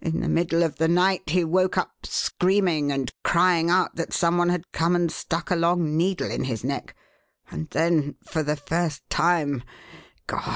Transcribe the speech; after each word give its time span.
In 0.00 0.18
the 0.20 0.28
middle 0.28 0.64
of 0.64 0.78
the 0.78 0.88
night 0.88 1.30
he 1.30 1.44
woke 1.44 1.78
up 1.78 2.06
screaming 2.06 2.90
and 2.90 3.12
crying 3.22 3.70
out 3.70 3.94
that 3.94 4.12
some 4.12 4.36
one 4.36 4.48
had 4.48 4.72
come 4.72 4.96
and 4.96 5.12
stuck 5.12 5.48
a 5.52 5.54
long 5.54 5.96
needle 5.96 6.28
in 6.28 6.42
his 6.42 6.64
neck, 6.64 6.96
and 7.52 7.70
then 7.70 8.16
for 8.24 8.42
the 8.42 8.56
first 8.56 9.08
time 9.08 9.62
God! 10.26 10.52